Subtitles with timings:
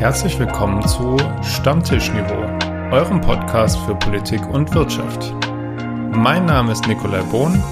[0.00, 2.40] Herzlich willkommen zu Stammtischniveau,
[2.90, 5.34] eurem Podcast für Politik und Wirtschaft.
[6.16, 7.62] Mein Name ist Nikolai Bohn.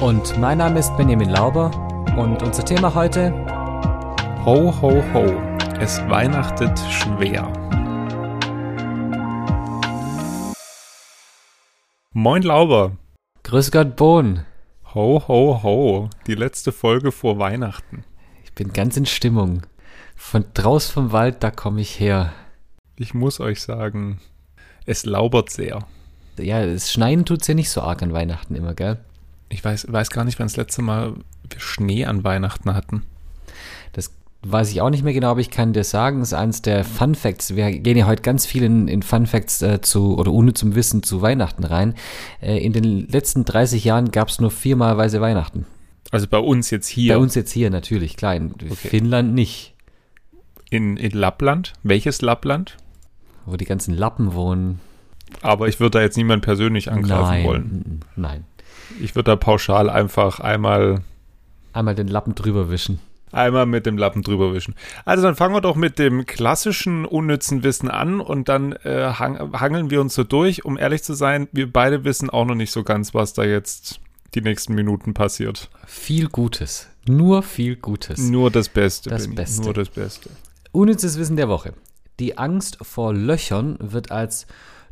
[0.00, 1.70] Und mein Name ist Benjamin Lauber.
[2.18, 3.30] Und unser Thema heute?
[4.44, 5.24] Ho, ho, ho.
[5.78, 7.52] Es weihnachtet schwer.
[12.12, 12.96] Moin Lauber.
[13.44, 14.44] Grüß Gott Bohn.
[14.92, 16.10] Ho, ho, ho.
[16.26, 18.02] Die letzte Folge vor Weihnachten.
[18.42, 19.62] Ich bin ganz in Stimmung.
[20.22, 22.32] Von draus vom Wald, da komme ich her.
[22.96, 24.20] Ich muss euch sagen,
[24.84, 25.80] es laubert sehr.
[26.38, 28.98] Ja, das Schneien tut es ja nicht so arg an Weihnachten immer, gell?
[29.48, 31.14] Ich weiß, weiß gar nicht, wann das letzte Mal
[31.48, 33.02] wir Schnee an Weihnachten hatten.
[33.92, 34.12] Das
[34.42, 36.84] weiß ich auch nicht mehr genau, aber ich kann dir sagen, es ist eines der
[36.84, 37.56] Fun Facts.
[37.56, 40.76] Wir gehen ja heute ganz viel in, in Fun Facts äh, zu, oder ohne zum
[40.76, 41.94] Wissen zu Weihnachten rein.
[42.40, 45.66] Äh, in den letzten 30 Jahren gab es nur viermal Weise Weihnachten.
[46.12, 47.14] Also bei uns jetzt hier.
[47.14, 48.36] Bei uns jetzt hier natürlich, klar.
[48.36, 48.88] In okay.
[48.88, 49.69] Finnland nicht.
[50.70, 51.72] In, in Lappland?
[51.82, 52.76] Welches Lappland?
[53.44, 54.80] Wo die ganzen Lappen wohnen.
[55.42, 58.00] Aber ich würde da jetzt niemand persönlich angreifen nein, wollen.
[58.16, 58.44] Nein.
[59.00, 61.02] Ich würde da pauschal einfach einmal.
[61.72, 63.00] Einmal den Lappen drüber wischen.
[63.32, 64.74] Einmal mit dem Lappen drüber wischen.
[65.04, 69.52] Also dann fangen wir doch mit dem klassischen unnützen Wissen an und dann äh, hang,
[69.58, 70.64] hangeln wir uns so durch.
[70.64, 74.00] Um ehrlich zu sein, wir beide wissen auch noch nicht so ganz, was da jetzt
[74.34, 75.70] die nächsten Minuten passiert.
[75.86, 76.88] Viel Gutes.
[77.06, 78.18] Nur viel Gutes.
[78.18, 79.10] Nur das Beste.
[79.10, 79.62] Das Beste.
[79.62, 80.30] Nur das Beste.
[80.72, 81.74] Unnützes Wissen der Woche.
[82.18, 84.46] Die Angst vor Löchern wird als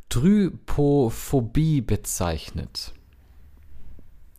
[0.08, 2.92] Trypophobie bezeichnet.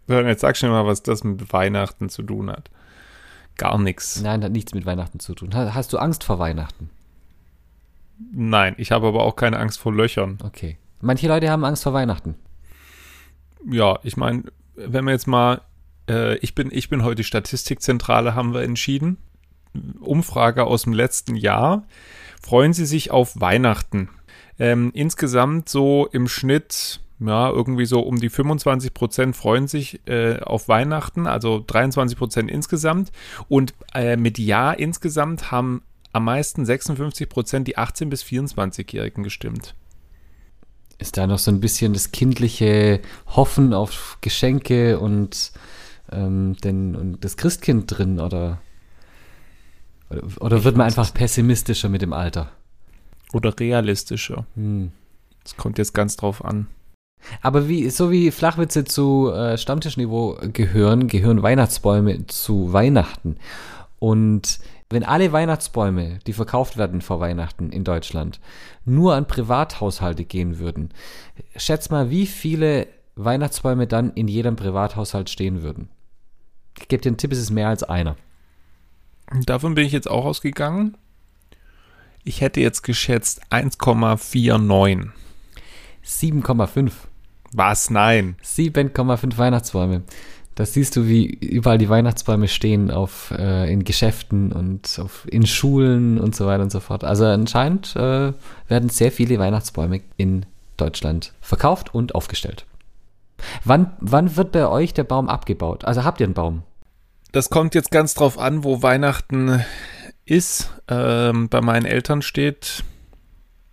[0.07, 2.71] So, jetzt sag schon mal, was das mit Weihnachten zu tun hat.
[3.57, 4.21] Gar nichts.
[4.21, 5.53] Nein, hat nichts mit Weihnachten zu tun.
[5.53, 6.89] Hast du Angst vor Weihnachten?
[8.31, 10.39] Nein, ich habe aber auch keine Angst vor Löchern.
[10.43, 10.77] Okay.
[11.01, 12.35] Manche Leute haben Angst vor Weihnachten.
[13.69, 14.43] Ja, ich meine,
[14.75, 15.61] wenn wir jetzt mal,
[16.09, 19.17] äh, ich bin, ich bin heute Statistikzentrale, haben wir entschieden.
[19.99, 21.83] Umfrage aus dem letzten Jahr.
[22.41, 24.09] Freuen Sie sich auf Weihnachten?
[24.57, 30.39] Ähm, insgesamt so im Schnitt, ja, irgendwie so um die 25 Prozent freuen sich äh,
[30.39, 33.11] auf Weihnachten, also 23 Prozent insgesamt.
[33.47, 39.75] Und äh, mit Ja insgesamt haben am meisten 56 Prozent die 18- bis 24-Jährigen gestimmt.
[40.97, 45.53] Ist da noch so ein bisschen das kindliche Hoffen auf Geschenke und,
[46.11, 48.59] ähm, den, und das Christkind drin, oder?
[50.09, 52.51] Oder, oder wird man einfach pessimistischer mit dem Alter?
[53.33, 54.45] Oder realistischer.
[54.55, 54.91] Hm.
[55.43, 56.67] Das kommt jetzt ganz drauf an.
[57.41, 63.37] Aber wie, so wie Flachwitze zu äh, Stammtischniveau gehören, gehören Weihnachtsbäume zu Weihnachten.
[63.99, 64.59] Und
[64.89, 68.39] wenn alle Weihnachtsbäume, die verkauft werden vor Weihnachten in Deutschland,
[68.85, 70.89] nur an Privathaushalte gehen würden,
[71.55, 75.89] schätz mal, wie viele Weihnachtsbäume dann in jedem Privathaushalt stehen würden.
[76.79, 78.15] Ich gebe dir einen Tipp, es ist mehr als einer.
[79.45, 80.97] Davon bin ich jetzt auch ausgegangen.
[82.23, 85.09] Ich hätte jetzt geschätzt 1,49.
[86.05, 86.91] 7,5.
[87.53, 87.89] Was?
[87.89, 88.35] Nein.
[88.43, 90.03] 7,5 Weihnachtsbäume.
[90.55, 95.45] Da siehst du, wie überall die Weihnachtsbäume stehen auf, äh, in Geschäften und auf, in
[95.45, 97.05] Schulen und so weiter und so fort.
[97.05, 98.33] Also anscheinend äh,
[98.67, 102.65] werden sehr viele Weihnachtsbäume in Deutschland verkauft und aufgestellt.
[103.63, 105.85] Wann, wann wird bei euch der Baum abgebaut?
[105.85, 106.63] Also habt ihr einen Baum?
[107.31, 109.63] Das kommt jetzt ganz drauf an, wo Weihnachten
[110.25, 110.71] ist.
[110.87, 112.83] Ähm, bei meinen Eltern steht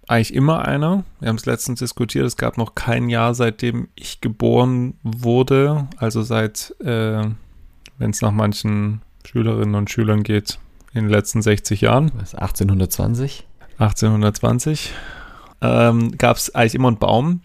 [0.08, 1.04] eigentlich immer einer.
[1.20, 2.26] Wir haben es letztens diskutiert.
[2.26, 5.88] Es gab noch kein Jahr, seitdem ich geboren wurde.
[5.96, 7.24] Also seit, äh,
[7.98, 10.58] wenn es nach manchen Schülerinnen und Schülern geht,
[10.92, 12.12] in den letzten 60 Jahren.
[12.14, 13.46] Was, 1820?
[13.78, 14.92] 1820.
[15.60, 17.42] Ähm, gab es eigentlich immer einen Baum.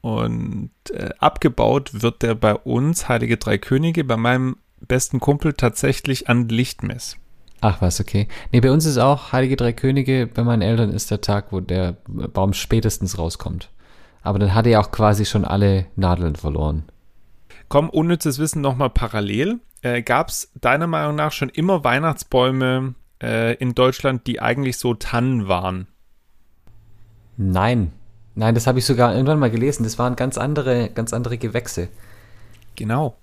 [0.00, 4.56] Und äh, abgebaut wird der bei uns, Heilige Drei Könige, bei meinem
[4.86, 7.16] besten Kumpel tatsächlich an Lichtmess.
[7.60, 8.28] Ach was, okay.
[8.52, 11.60] Nee, bei uns ist auch Heilige Drei Könige, bei meinen Eltern ist der Tag, wo
[11.60, 13.70] der Baum spätestens rauskommt.
[14.22, 16.84] Aber dann hat er auch quasi schon alle Nadeln verloren.
[17.68, 19.58] Komm, unnützes Wissen nochmal parallel.
[19.82, 24.94] Äh, Gab es deiner Meinung nach schon immer Weihnachtsbäume äh, in Deutschland, die eigentlich so
[24.94, 25.88] Tannen waren?
[27.36, 27.92] Nein.
[28.34, 29.82] Nein, das habe ich sogar irgendwann mal gelesen.
[29.82, 31.88] Das waren ganz andere, ganz andere Gewächse.
[32.76, 33.16] Genau.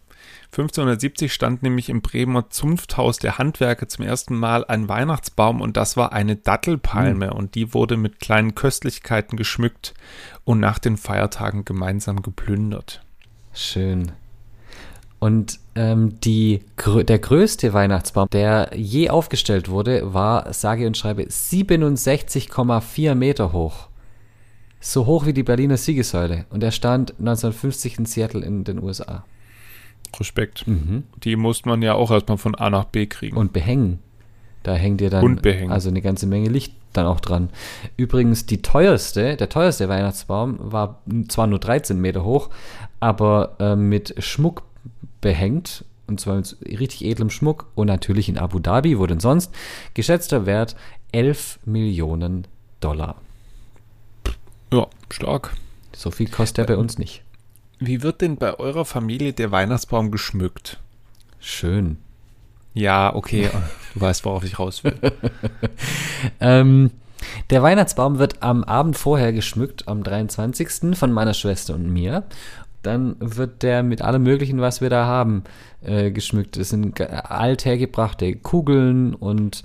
[0.51, 5.97] 1570 stand nämlich im Bremer Zunfthaus der Handwerker zum ersten Mal ein Weihnachtsbaum und das
[5.97, 7.33] war eine Dattelpalme mhm.
[7.33, 9.93] und die wurde mit kleinen Köstlichkeiten geschmückt
[10.45, 13.03] und nach den Feiertagen gemeinsam geplündert.
[13.53, 14.11] Schön.
[15.19, 23.15] Und ähm, die, der größte Weihnachtsbaum, der je aufgestellt wurde, war, sage und schreibe, 67,4
[23.15, 23.87] Meter hoch.
[24.79, 26.45] So hoch wie die Berliner Siegessäule.
[26.49, 29.25] Und er stand 1950 in Seattle in den USA.
[30.19, 30.67] Respekt.
[30.67, 31.03] Mhm.
[31.23, 33.37] Die muss man ja auch erstmal von A nach B kriegen.
[33.37, 33.99] Und behängen.
[34.63, 35.39] Da hängt ihr dann
[35.69, 37.49] also eine ganze Menge Licht dann auch dran.
[37.97, 42.49] Übrigens, die teuerste, der teuerste Weihnachtsbaum war zwar nur 13 Meter hoch,
[42.99, 44.63] aber äh, mit Schmuck
[45.21, 45.85] behängt.
[46.07, 47.67] Und zwar mit richtig edlem Schmuck.
[47.75, 49.53] Und natürlich in Abu Dhabi, wo denn sonst?
[49.93, 50.75] Geschätzter Wert
[51.11, 52.47] 11 Millionen
[52.79, 53.15] Dollar.
[54.71, 55.53] Ja, stark.
[55.95, 57.23] So viel kostet er bei uns nicht.
[57.79, 60.79] Wie wird denn bei eurer Familie der Weihnachtsbaum geschmückt?
[61.39, 61.97] Schön.
[62.73, 63.49] Ja, okay,
[63.93, 64.95] du weißt, worauf ich raus will.
[66.39, 66.91] Ähm,
[67.49, 70.97] der Weihnachtsbaum wird am Abend vorher geschmückt, am 23.
[70.97, 72.23] von meiner Schwester und mir.
[72.81, 75.43] Dann wird der mit allem Möglichen, was wir da haben,
[75.83, 76.57] äh, geschmückt.
[76.57, 79.63] Es sind ge- althergebrachte Kugeln und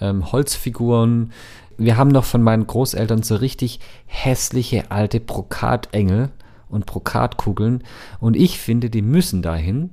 [0.00, 1.32] ähm, Holzfiguren.
[1.78, 6.30] Wir haben noch von meinen Großeltern so richtig hässliche alte Brokatengel
[6.70, 7.84] und Brokatkugeln.
[8.20, 9.90] Und ich finde, die müssen dahin.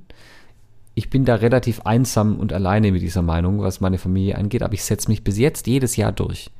[0.94, 4.74] Ich bin da relativ einsam und alleine mit dieser Meinung, was meine Familie angeht, aber
[4.74, 6.50] ich setze mich bis jetzt jedes Jahr durch.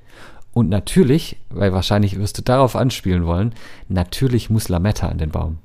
[0.52, 3.54] Und natürlich, weil wahrscheinlich wirst du darauf anspielen wollen,
[3.88, 5.58] natürlich muss Lametta an den Baum.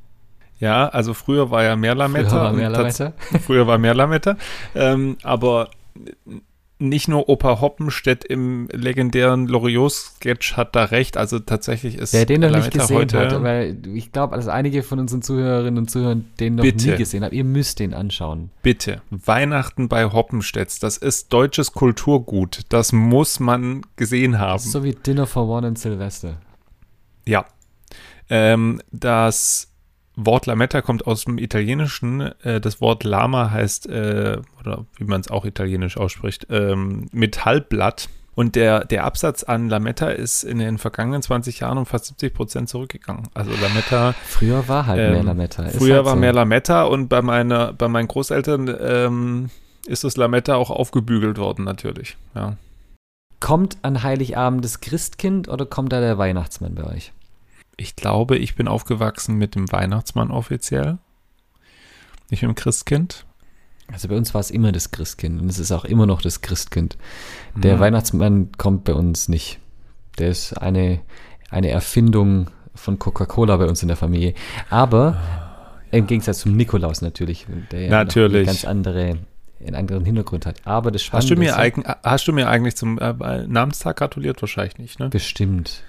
[0.60, 2.30] Ja, also früher war ja mehr Lametta.
[2.30, 3.14] Früher war mehr Lametta.
[3.42, 4.38] Früher war mehr Lametta.
[4.76, 5.70] Ähm, aber
[6.80, 11.18] nicht nur Opa Hoppenstedt im legendären Loriot-Sketch hat da recht.
[11.18, 14.84] Also tatsächlich ist Wer den noch nicht gesehen heute, hat, weil ich glaube, dass einige
[14.84, 16.92] von unseren Zuhörerinnen und Zuhörern den noch Bitte.
[16.92, 17.34] nie gesehen haben.
[17.34, 18.50] Ihr müsst den anschauen.
[18.62, 22.62] Bitte, Weihnachten bei Hoppenstedts, das ist deutsches Kulturgut.
[22.70, 24.60] Das muss man gesehen haben.
[24.60, 26.38] So wie Dinner for One und Silvester.
[27.26, 27.46] Ja.
[28.30, 29.73] Ähm, das
[30.16, 32.22] Wort Lametta kommt aus dem Italienischen.
[32.44, 38.10] Äh, das Wort Lama heißt, äh, oder wie man es auch italienisch ausspricht, ähm, Metallblatt.
[38.36, 42.34] Und der, der Absatz an Lametta ist in den vergangenen 20 Jahren um fast 70
[42.34, 43.28] Prozent zurückgegangen.
[43.36, 45.64] Also Lametta, Früher war halt mehr Ähm, Lametta.
[45.66, 46.20] Ist früher halt war so.
[46.20, 49.50] mehr Lametta und bei, meiner, bei meinen Großeltern ähm,
[49.86, 52.18] ist das Lametta auch aufgebügelt worden natürlich.
[52.34, 52.58] Ja.
[53.40, 57.12] Kommt an Heiligabend das Christkind oder kommt da der Weihnachtsmann bei euch?
[57.84, 61.00] Ich glaube, ich bin aufgewachsen mit dem Weihnachtsmann offiziell.
[62.30, 63.26] Nicht mit dem Christkind.
[63.92, 66.40] Also bei uns war es immer das Christkind und es ist auch immer noch das
[66.40, 66.98] Christkind.
[67.56, 67.80] Der Mhm.
[67.82, 69.60] Weihnachtsmann kommt bei uns nicht.
[70.18, 71.02] Der ist eine,
[71.50, 74.34] eine Erfindung von Coca-Cola bei uns in der Familie.
[74.70, 75.18] Aber
[75.92, 78.38] im Gegensatz zum Nikolaus natürlich, der ja Natürlich.
[78.38, 79.18] eine ganz andere,
[79.60, 80.56] einen anderen Hintergrund hat.
[80.66, 83.46] Aber das Spannende Hast du, mir ist ja- eigen, hast du mir eigentlich zum äh,
[83.46, 84.42] Namenstag gratuliert?
[84.42, 85.10] Wahrscheinlich nicht, ne?
[85.10, 85.84] bestimmt.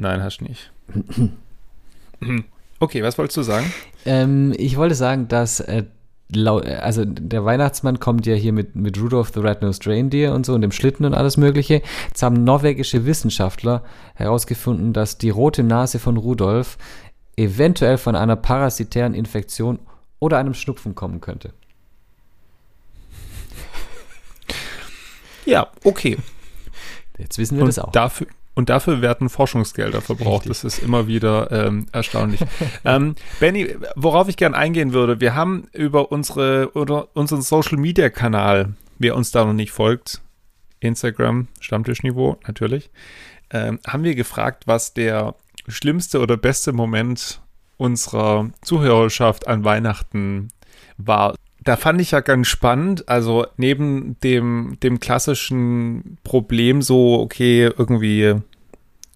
[0.00, 0.72] Nein, hast du nicht.
[2.80, 3.70] okay, was wolltest du sagen?
[4.06, 5.84] Ähm, ich wollte sagen, dass äh,
[6.32, 10.62] also der Weihnachtsmann kommt ja hier mit, mit Rudolph the Red-Nosed Reindeer und so und
[10.62, 11.82] dem Schlitten und alles mögliche.
[12.08, 16.78] Jetzt haben norwegische Wissenschaftler herausgefunden, dass die rote Nase von Rudolf
[17.36, 19.80] eventuell von einer parasitären Infektion
[20.18, 21.52] oder einem Schnupfen kommen könnte.
[25.44, 26.16] Ja, okay.
[27.18, 27.92] Jetzt wissen wir Und das auch.
[27.92, 30.46] dafür, und dafür werden Forschungsgelder verbraucht.
[30.48, 30.62] Richtig.
[30.62, 32.40] Das ist immer wieder ähm, erstaunlich.
[32.84, 38.10] ähm, Benny, worauf ich gern eingehen würde, wir haben über unsere oder unseren Social Media
[38.10, 40.20] Kanal, wer uns da noch nicht folgt,
[40.80, 42.90] Instagram, Stammtischniveau natürlich,
[43.50, 45.34] ähm, haben wir gefragt, was der
[45.68, 47.40] schlimmste oder beste Moment
[47.76, 50.48] unserer Zuhörerschaft an Weihnachten
[50.98, 51.34] war.
[51.62, 58.36] Da fand ich ja ganz spannend, also neben dem, dem klassischen Problem so, okay, irgendwie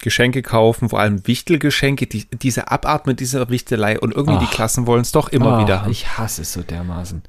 [0.00, 4.52] Geschenke kaufen, vor allem Wichtelgeschenke, die, diese Abart mit dieser Wichtelei und irgendwie die Ach.
[4.52, 5.90] Klassen wollen es doch immer Ah, wieder haben.
[5.90, 7.23] Ich hasse es so dermaßen.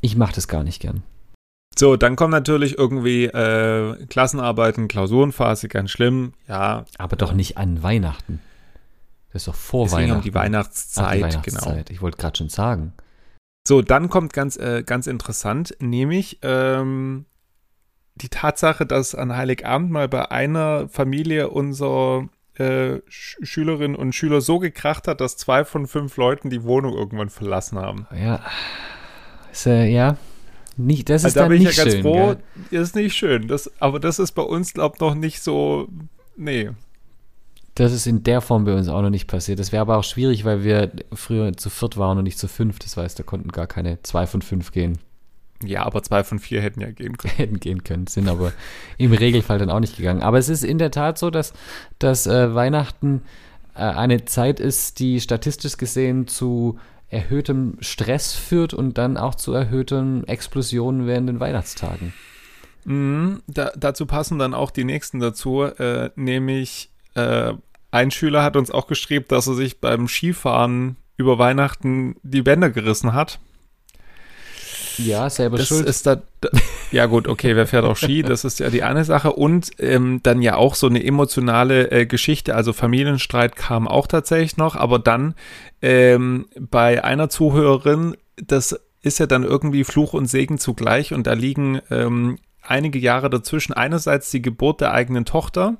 [0.00, 1.02] Ich mache das gar nicht gern.
[1.78, 6.32] So, dann kommen natürlich irgendwie äh, Klassenarbeiten, Klausurenphase, ganz schlimm.
[6.48, 8.40] Ja, Aber doch nicht an Weihnachten.
[9.32, 10.18] Das ist doch vor deswegen Weihnachten.
[10.20, 11.26] um die Ach, Weihnachtszeit, die genau.
[11.66, 11.90] Weihnachtszeit.
[11.90, 12.94] Ich wollte gerade schon sagen.
[13.68, 17.26] So, dann kommt ganz, äh, ganz interessant, nämlich ähm,
[18.14, 24.40] die Tatsache, dass an Heiligabend mal bei einer Familie unser äh, Sch Schülerinnen und Schüler
[24.40, 28.06] so gekracht hat, dass zwei von fünf Leuten die Wohnung irgendwann verlassen haben.
[28.18, 28.40] Ja.
[29.52, 30.16] Ist, äh, ja.
[30.78, 32.02] Nicht, das ist Also da bin ich nicht ja ganz schön.
[32.02, 32.36] froh.
[32.70, 32.80] Gell?
[32.80, 33.48] Ist nicht schön.
[33.48, 35.88] Das, aber das ist bei uns, glaube ich, noch nicht so.
[36.38, 36.70] Nee.
[37.78, 39.60] Das ist in der Form bei uns auch noch nicht passiert.
[39.60, 42.80] Das wäre aber auch schwierig, weil wir früher zu viert waren und nicht zu fünf.
[42.80, 44.98] Das heißt, da konnten gar keine zwei von fünf gehen,
[45.62, 47.34] Ja, aber zwei von vier hätten ja gehen können.
[47.36, 48.52] hätten gehen können, sind aber
[48.96, 50.22] im Regelfall dann auch nicht gegangen.
[50.22, 51.52] Aber es ist in der Tat so, dass,
[52.00, 53.22] dass äh, Weihnachten
[53.76, 59.52] äh, eine Zeit ist, die statistisch gesehen zu erhöhtem Stress führt und dann auch zu
[59.52, 62.12] erhöhten Explosionen während den Weihnachtstagen.
[62.86, 67.54] Mhm, da, dazu passen dann auch die nächsten dazu, äh, nämlich äh,
[67.90, 72.70] ein Schüler hat uns auch geschrieben, dass er sich beim Skifahren über Weihnachten die Bänder
[72.70, 73.40] gerissen hat.
[74.98, 75.86] Ja, selber Das schuld.
[75.86, 76.48] ist da, da
[76.90, 78.22] Ja gut, okay, wer fährt auch Ski?
[78.22, 79.32] Das ist ja die eine Sache.
[79.32, 82.54] Und ähm, dann ja auch so eine emotionale äh, Geschichte.
[82.54, 85.34] Also Familienstreit kam auch tatsächlich noch, aber dann
[85.82, 91.34] ähm, bei einer Zuhörerin, das ist ja dann irgendwie Fluch und Segen zugleich und da
[91.34, 93.72] liegen ähm, einige Jahre dazwischen.
[93.72, 95.76] Einerseits die Geburt der eigenen Tochter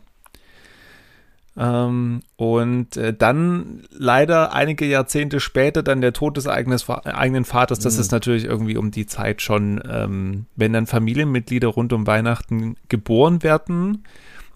[1.58, 7.80] ähm, und äh, dann leider einige Jahrzehnte später dann der Tod des eigenen, eigenen Vaters.
[7.80, 8.00] Das mhm.
[8.00, 13.42] ist natürlich irgendwie um die Zeit schon, ähm, wenn dann Familienmitglieder rund um Weihnachten geboren
[13.42, 14.04] werden.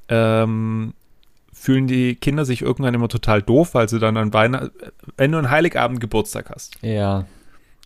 [0.09, 0.95] Ähm,
[1.53, 4.71] fühlen die Kinder sich irgendwann immer total doof, weil sie dann an Weihnachten,
[5.17, 6.77] wenn du einen Heiligabend Geburtstag hast.
[6.83, 7.27] Ja.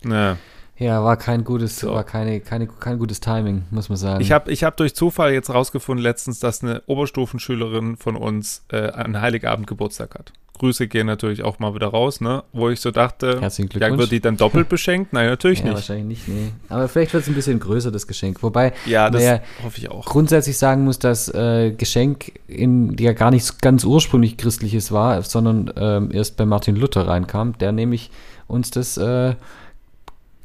[0.05, 0.37] Ja.
[0.79, 1.93] Ja, war kein gutes, so.
[1.93, 4.21] war keine, keine, kein gutes Timing, muss man sagen.
[4.21, 8.91] Ich habe ich hab durch Zufall jetzt rausgefunden letztens, dass eine Oberstufenschülerin von uns äh,
[8.91, 10.33] an Heiligabend Geburtstag hat.
[10.59, 12.43] Grüße gehen natürlich auch mal wieder raus, ne?
[12.53, 15.13] Wo ich so dachte, ja, wird die dann doppelt beschenkt?
[15.13, 15.75] Nein, natürlich ja, nicht.
[15.75, 16.53] wahrscheinlich nicht, nee.
[16.69, 18.43] Aber vielleicht wird es ein bisschen größer, das Geschenk.
[18.43, 20.07] Wobei, ja, das ja hoffe ich auch.
[20.07, 25.73] Grundsätzlich sagen muss, dass äh, Geschenk in, ja gar nicht ganz ursprünglich christliches war, sondern
[25.77, 28.11] ähm, erst bei Martin Luther reinkam, der nämlich
[28.49, 29.35] uns das äh,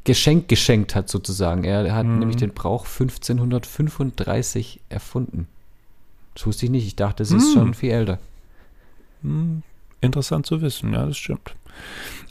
[0.04, 1.64] Geschenk geschenkt hat, sozusagen.
[1.64, 2.18] Er hat mhm.
[2.18, 5.46] nämlich den Brauch 1535 erfunden.
[6.34, 6.86] Das wusste ich nicht.
[6.86, 7.58] Ich dachte, es ist mhm.
[7.58, 8.18] schon viel älter.
[9.22, 9.62] Mhm.
[10.00, 11.54] Interessant zu wissen, ja, das stimmt.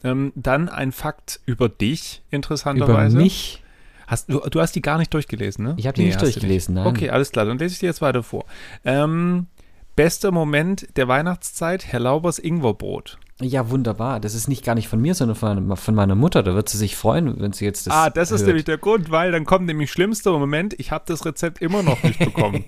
[0.03, 3.15] Ähm, dann ein Fakt über dich, interessanterweise.
[3.15, 3.63] Über mich?
[4.07, 5.73] Hast, du, du hast die gar nicht durchgelesen, ne?
[5.77, 6.83] Ich habe die nee, nicht durchgelesen, nicht.
[6.83, 6.93] nein.
[6.93, 8.43] Okay, alles klar, dann lese ich dir jetzt weiter vor.
[8.83, 9.47] Ähm,
[9.95, 13.19] bester Moment der Weihnachtszeit, Herr Laubers Ingwerbrot.
[13.41, 14.19] Ja, wunderbar.
[14.19, 16.43] Das ist nicht gar nicht von mir, sondern von, von meiner Mutter.
[16.43, 17.93] Da wird sie sich freuen, wenn sie jetzt das.
[17.93, 18.41] Ah, das hört.
[18.41, 20.75] ist nämlich der Grund, weil dann kommt nämlich schlimmster Moment.
[20.79, 22.63] Ich habe das Rezept immer noch nicht bekommen.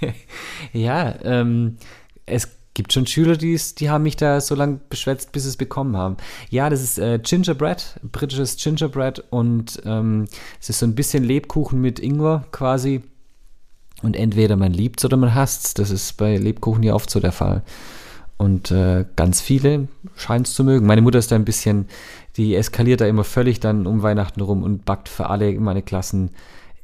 [0.72, 1.76] ja, ähm,
[2.24, 5.56] es gibt schon Schüler, die, die haben mich da so lange beschwätzt, bis sie es
[5.56, 6.16] bekommen haben.
[6.48, 10.26] Ja, das ist äh, Gingerbread, britisches Gingerbread und ähm,
[10.60, 13.02] es ist so ein bisschen Lebkuchen mit Ingwer quasi.
[14.02, 15.74] Und entweder man liebt es oder man hasst es.
[15.74, 17.62] Das ist bei Lebkuchen ja oft so der Fall.
[18.40, 20.86] Und äh, ganz viele scheint es zu mögen.
[20.86, 21.88] Meine Mutter ist da ein bisschen,
[22.38, 26.30] die eskaliert da immer völlig dann um Weihnachten rum und backt für alle meine Klassen,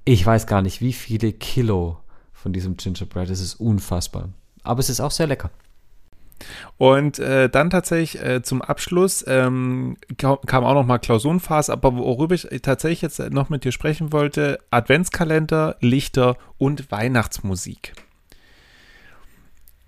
[0.04, 1.96] ich weiß gar nicht, wie viele Kilo
[2.34, 3.30] von diesem Gingerbread.
[3.30, 4.28] Das ist unfassbar.
[4.64, 5.48] Aber es ist auch sehr lecker.
[6.76, 12.34] Und äh, dann tatsächlich äh, zum Abschluss ähm, kam auch noch mal Klausurenphase, aber worüber
[12.34, 17.94] ich tatsächlich jetzt noch mit dir sprechen wollte, Adventskalender, Lichter und Weihnachtsmusik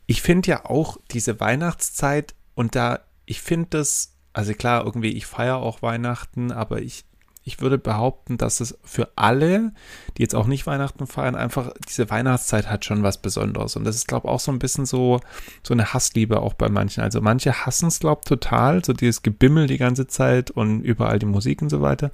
[0.08, 5.26] ich finde ja auch diese Weihnachtszeit und da, ich finde das, also klar, irgendwie, ich
[5.26, 7.04] feiere auch Weihnachten, aber ich,
[7.44, 9.72] ich würde behaupten, dass es für alle,
[10.16, 13.76] die jetzt auch nicht Weihnachten feiern, einfach diese Weihnachtszeit hat schon was Besonderes.
[13.76, 15.20] Und das ist, glaube ich, auch so ein bisschen so,
[15.62, 17.02] so eine Hassliebe auch bei manchen.
[17.02, 21.18] Also manche hassen es, glaube ich, total, so dieses Gebimmel die ganze Zeit und überall
[21.18, 22.12] die Musik und so weiter.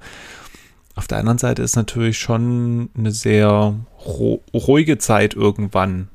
[0.95, 3.73] Auf der anderen Seite ist natürlich schon eine sehr
[4.53, 6.09] ruhige Zeit irgendwann.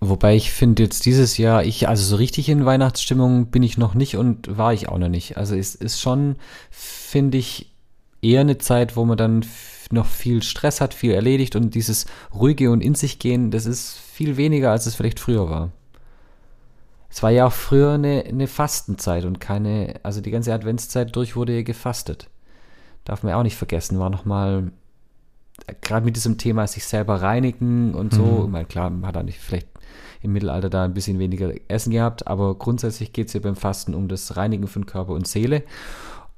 [0.00, 3.94] Wobei ich finde jetzt dieses Jahr, ich, also so richtig in Weihnachtsstimmung bin ich noch
[3.94, 5.38] nicht und war ich auch noch nicht.
[5.38, 6.36] Also es ist schon,
[6.70, 7.72] finde ich,
[8.20, 9.44] eher eine Zeit, wo man dann
[9.90, 13.98] noch viel Stress hat, viel erledigt und dieses ruhige und in sich gehen, das ist
[13.98, 15.70] viel weniger, als es vielleicht früher war.
[17.08, 21.36] Es war ja auch früher eine, eine Fastenzeit und keine, also die ganze Adventszeit durch
[21.36, 22.28] wurde ja gefastet.
[23.04, 24.72] Darf man ja auch nicht vergessen, war nochmal,
[25.80, 28.44] gerade mit diesem Thema sich selber reinigen und so, mhm.
[28.44, 29.68] ich meine, klar, man hat da nicht vielleicht
[30.22, 33.94] im Mittelalter da ein bisschen weniger Essen gehabt, aber grundsätzlich geht es ja beim Fasten
[33.94, 35.62] um das Reinigen von Körper und Seele.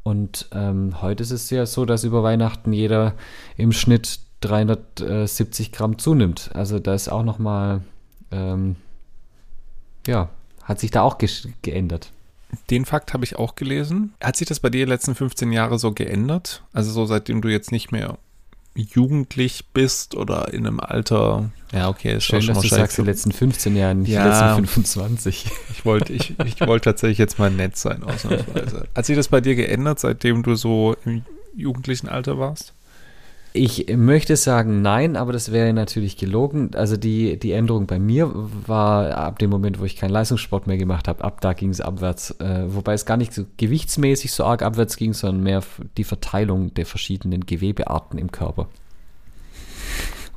[0.02, 3.14] Und ähm, heute ist es ja so, dass über Weihnachten jeder
[3.56, 6.50] im Schnitt 370 Gramm zunimmt.
[6.54, 7.82] Also da ist auch nochmal,
[8.30, 8.76] ähm,
[10.06, 10.30] ja,
[10.62, 11.28] hat sich da auch ge
[11.62, 12.12] geändert.
[12.70, 14.14] Den Fakt habe ich auch gelesen.
[14.22, 16.62] Hat sich das bei dir die letzten 15 Jahre so geändert?
[16.72, 18.18] Also so seitdem du jetzt nicht mehr
[18.74, 21.50] jugendlich bist oder in einem Alter.
[21.72, 24.66] Ja, okay, ist schön, dass du sagst, die letzten 15 Jahre, nicht ja, die letzten
[24.66, 25.50] 25.
[25.70, 28.88] Ich wollte ich, ich wollt tatsächlich jetzt mal nett sein, ausnahmsweise.
[28.96, 31.22] Hat sich das bei dir geändert, seitdem du so im
[31.54, 32.74] jugendlichen Alter warst?
[33.58, 36.70] Ich möchte sagen nein, aber das wäre natürlich gelogen.
[36.76, 40.78] Also die, die Änderung bei mir war ab dem Moment, wo ich keinen Leistungssport mehr
[40.78, 42.30] gemacht habe, ab da ging es abwärts.
[42.38, 45.64] Äh, wobei es gar nicht so gewichtsmäßig so arg abwärts ging, sondern mehr
[45.96, 48.68] die Verteilung der verschiedenen Gewebearten im Körper.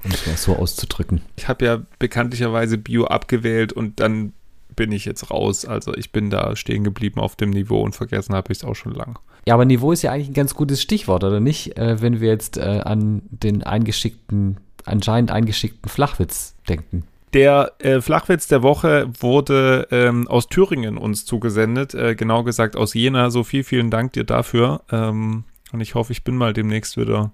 [0.03, 1.21] Um es mal so auszudrücken.
[1.35, 4.33] Ich habe ja bekanntlicherweise Bio abgewählt und dann
[4.75, 5.65] bin ich jetzt raus.
[5.65, 8.75] Also ich bin da stehen geblieben auf dem Niveau und vergessen habe ich es auch
[8.75, 9.19] schon lang.
[9.47, 11.77] Ja, aber Niveau ist ja eigentlich ein ganz gutes Stichwort, oder nicht?
[11.77, 17.03] Äh, wenn wir jetzt äh, an den eingeschickten, anscheinend eingeschickten Flachwitz denken.
[17.33, 22.93] Der äh, Flachwitz der Woche wurde ähm, aus Thüringen uns zugesendet, äh, genau gesagt aus
[22.93, 23.29] Jena.
[23.29, 24.81] Sophie, vielen Dank dir dafür.
[24.91, 27.31] Ähm, und ich hoffe, ich bin mal demnächst wieder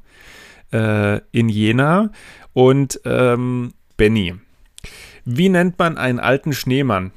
[0.72, 2.12] äh, in Jena.
[2.54, 4.36] Und ähm, Benny,
[5.26, 7.12] wie nennt man einen alten Schneemann?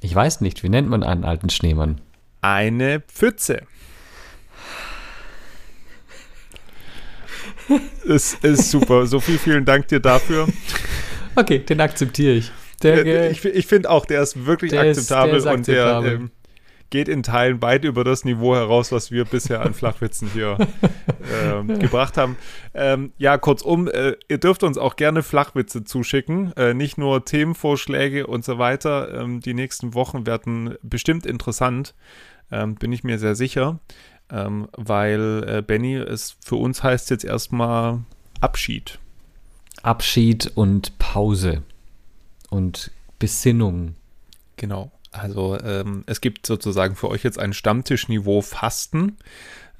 [0.00, 2.00] Ich weiß nicht, wie nennt man einen alten Schneemann?
[2.40, 3.62] Eine Pfütze.
[8.08, 9.06] Es ist super.
[9.06, 10.46] Sophie, vielen Dank dir dafür.
[11.36, 12.52] Okay, den akzeptiere ich.
[12.82, 16.02] Der, ich ich finde auch, der ist wirklich der akzeptabel ist, der ist und der
[16.04, 16.30] ähm,
[16.90, 20.58] geht in Teilen weit über das Niveau heraus, was wir bisher an Flachwitzen hier
[21.44, 22.36] ähm, gebracht haben.
[22.74, 28.26] Ähm, ja, kurzum, äh, ihr dürft uns auch gerne Flachwitze zuschicken, äh, nicht nur Themenvorschläge
[28.26, 29.12] und so weiter.
[29.22, 31.94] Ähm, die nächsten Wochen werden bestimmt interessant,
[32.52, 33.80] ähm, bin ich mir sehr sicher,
[34.34, 38.00] ähm, weil äh, Benny, es für uns heißt jetzt erstmal
[38.40, 38.98] Abschied.
[39.82, 41.62] Abschied und Pause
[42.50, 43.94] und Besinnung.
[44.56, 44.90] Genau.
[45.12, 49.16] Also ähm, es gibt sozusagen für euch jetzt ein Stammtischniveau Fasten.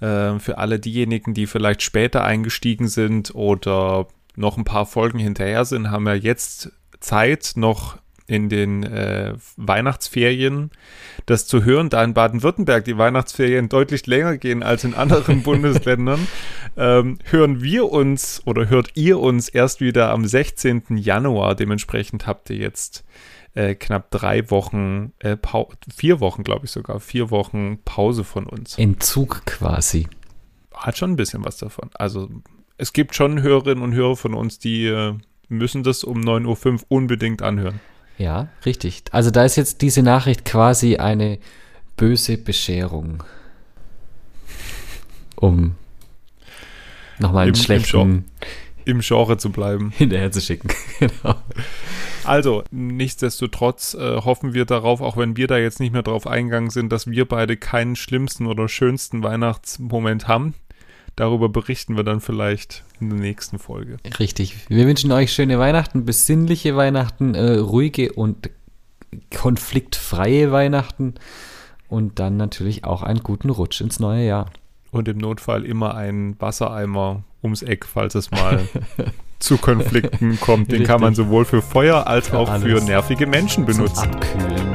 [0.00, 4.06] Äh, für alle diejenigen, die vielleicht später eingestiegen sind oder
[4.37, 6.70] noch ein paar Folgen hinterher sind, haben wir jetzt
[7.00, 10.71] Zeit, noch in den äh, Weihnachtsferien
[11.26, 16.26] das zu hören, da in Baden-Württemberg die Weihnachtsferien deutlich länger gehen als in anderen Bundesländern,
[16.76, 20.97] ähm, hören wir uns oder hört ihr uns erst wieder am 16.
[20.97, 21.54] Januar.
[21.54, 23.04] Dementsprechend habt ihr jetzt
[23.54, 25.37] äh, knapp drei Wochen, äh,
[25.95, 28.78] vier Wochen, glaube ich sogar, vier Wochen Pause von uns.
[28.78, 30.09] Entzug quasi.
[30.73, 31.90] Hat schon ein bisschen was davon.
[31.95, 32.28] Also
[32.78, 35.14] es gibt schon Hörerinnen und Hörer von uns, die äh,
[35.49, 37.81] müssen das um 9.05 Uhr unbedingt anhören.
[38.18, 39.02] Ja, richtig.
[39.11, 41.38] Also da ist jetzt diese Nachricht quasi eine
[41.97, 43.25] böse Bescherung.
[45.37, 45.75] Um
[47.18, 48.25] nochmal einen Im, schlechten...
[48.85, 49.90] Im, Genre zu bleiben.
[49.97, 50.68] Hinterher zu schicken,
[50.99, 51.37] genau.
[52.25, 56.71] Also, nichtsdestotrotz äh, hoffen wir darauf, auch wenn wir da jetzt nicht mehr drauf eingegangen
[56.71, 60.54] sind, dass wir beide keinen schlimmsten oder schönsten Weihnachtsmoment haben.
[61.16, 63.99] Darüber berichten wir dann vielleicht in der nächsten Folge.
[64.18, 64.56] Richtig.
[64.68, 68.50] Wir wünschen euch schöne Weihnachten, besinnliche Weihnachten, äh, ruhige und
[69.35, 71.14] konfliktfreie Weihnachten
[71.88, 74.50] und dann natürlich auch einen guten Rutsch ins neue Jahr.
[74.90, 78.68] Und im Notfall immer einen Wassereimer ums Eck, falls es mal
[79.38, 80.68] zu Konflikten kommt.
[80.68, 80.88] Den Richtig.
[80.88, 82.64] kann man sowohl für Feuer als für auch alles.
[82.64, 84.11] für nervige Menschen benutzen.
[84.11, 84.72] Zum Abkühlen.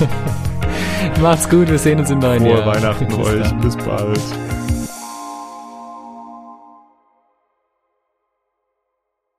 [1.20, 2.66] Macht's gut, wir sehen uns im neuen Frohe Jahr.
[2.66, 3.42] Weihnachten Bis euch.
[3.42, 3.60] Dann.
[3.60, 4.49] Bis bald.